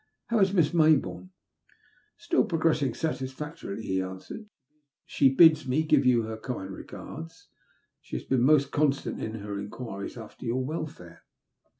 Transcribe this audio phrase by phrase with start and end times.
[0.29, 1.29] How is Hiss llaj bourne?
[2.17, 4.47] Still progressing satisfactorily/' he answered*
[5.05, 7.49] She bids me give you her kind regards.
[8.01, 11.21] She has been most constant in her enquiries after your wel fare."